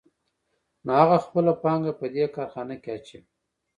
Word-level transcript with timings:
نو 0.85 0.91
هغه 1.01 1.17
خپله 1.25 1.51
پانګه 1.63 1.91
په 1.99 2.05
دې 2.15 2.25
کارخانه 2.35 2.75
کې 2.81 2.89
اچوي 2.97 3.21